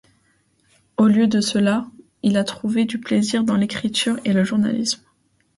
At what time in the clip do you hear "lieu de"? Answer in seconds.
1.05-1.41